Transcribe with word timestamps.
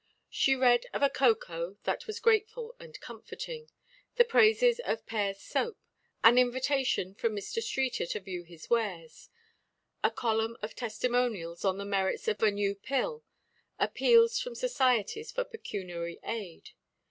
She 0.31 0.55
read 0.55 0.87
of 0.93 1.03
a 1.03 1.11
cocoa 1.11 1.77
that 1.83 2.07
was 2.07 2.19
grateful 2.19 2.75
and 2.79 2.99
comforting, 3.01 3.69
the 4.15 4.25
praises 4.25 4.79
of 4.79 5.05
Pear's 5.05 5.39
Soap, 5.39 5.77
an 6.23 6.39
invitation 6.39 7.13
from 7.13 7.35
Mr. 7.35 7.61
Streeter 7.61 8.07
to 8.07 8.19
view 8.19 8.41
his 8.41 8.67
wares, 8.67 9.29
a 10.03 10.09
column 10.09 10.57
of 10.63 10.73
testimonials 10.75 11.63
on 11.63 11.77
the 11.77 11.85
merits 11.85 12.27
of 12.27 12.41
a 12.41 12.49
new 12.49 12.73
pill, 12.73 13.23
appeals 13.77 14.39
from 14.39 14.55
societies 14.55 15.31
for 15.31 15.43
pecuniary 15.43 16.19
aid. 16.23 16.71